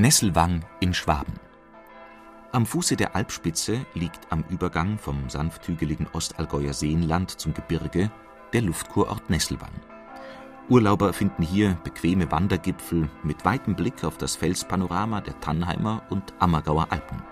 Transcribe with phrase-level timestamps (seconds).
[0.00, 1.34] Nesselwang in Schwaben.
[2.52, 8.10] Am Fuße der Alpspitze liegt am Übergang vom sanft hügeligen Ostallgäuer Seenland zum Gebirge
[8.54, 9.74] der Luftkurort Nesselwang.
[10.70, 16.86] Urlauber finden hier bequeme Wandergipfel mit weitem Blick auf das Felspanorama der Tannheimer und Ammergauer
[16.88, 17.22] Alpen.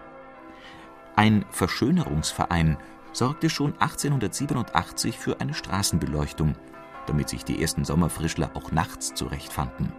[1.16, 2.76] Ein Verschönerungsverein
[3.12, 6.54] sorgte schon 1887 für eine Straßenbeleuchtung,
[7.06, 9.90] damit sich die ersten Sommerfrischler auch nachts zurechtfanden.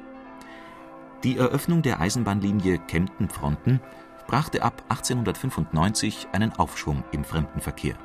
[1.24, 3.82] Die Eröffnung der Eisenbahnlinie Kempten-Fronten
[4.26, 7.96] brachte ab 1895 einen Aufschwung im Fremdenverkehr.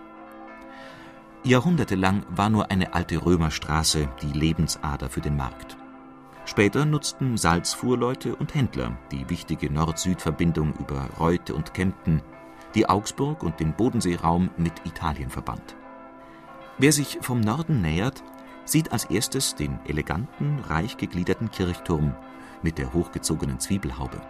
[1.44, 5.76] Jahrhundertelang war nur eine alte Römerstraße die Lebensader für den Markt.
[6.44, 12.20] Später nutzten Salzfuhrleute und Händler die wichtige Nord-Süd-Verbindung über Reute und Kempten,
[12.74, 15.76] die Augsburg und den Bodenseeraum mit Italien verband.
[16.78, 18.24] Wer sich vom Norden nähert,
[18.64, 22.16] sieht als erstes den eleganten, reich gegliederten Kirchturm
[22.64, 24.20] mit der hochgezogenen Zwiebelhaube.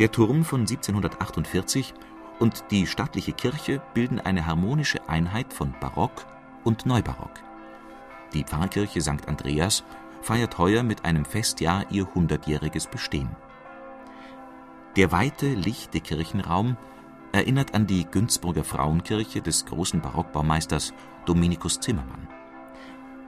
[0.00, 1.94] Der Turm von 1748
[2.40, 6.26] und die stattliche Kirche bilden eine harmonische Einheit von Barock
[6.64, 7.34] und Neubarock.
[8.32, 9.28] Die Pfarrkirche St.
[9.28, 9.84] Andreas
[10.22, 13.28] feiert heuer mit einem Festjahr ihr hundertjähriges Bestehen.
[14.96, 16.76] Der weite, lichte Kirchenraum
[17.32, 20.94] erinnert an die Günzburger Frauenkirche des großen Barockbaumeisters
[21.26, 22.28] Dominikus Zimmermann.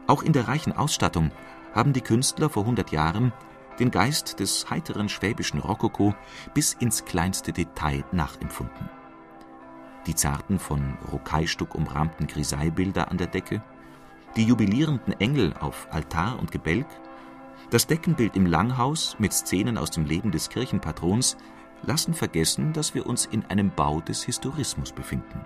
[0.07, 1.31] Auch in der reichen Ausstattung
[1.75, 3.33] haben die Künstler vor 100 Jahren
[3.79, 6.15] den Geist des heiteren schwäbischen Rokoko
[6.55, 8.89] bis ins kleinste Detail nachempfunden.
[10.07, 13.63] Die zarten von Rokaistuck umrahmten Grisaillebilder an der Decke,
[14.37, 16.87] die jubilierenden Engel auf Altar und Gebälk,
[17.71, 21.37] das Deckenbild im Langhaus mit Szenen aus dem Leben des Kirchenpatrons
[21.83, 25.45] lassen vergessen, dass wir uns in einem Bau des Historismus befinden.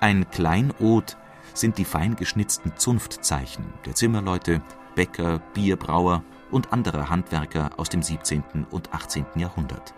[0.00, 1.16] Ein Kleinod
[1.52, 4.60] sind die fein geschnitzten Zunftzeichen der Zimmerleute,
[4.94, 8.66] Bäcker, Bierbrauer und anderer Handwerker aus dem 17.
[8.70, 9.26] und 18.
[9.36, 9.94] Jahrhundert.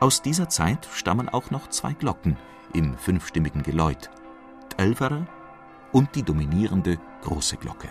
[0.00, 2.36] Aus dieser Zeit stammen auch noch zwei Glocken
[2.72, 4.10] im fünfstimmigen Geläut,
[4.76, 5.26] d'Elferer
[5.92, 7.88] und die dominierende große Glocke